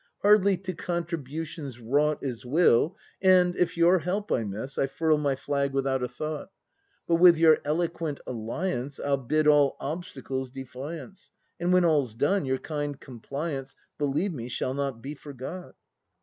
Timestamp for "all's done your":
11.85-12.57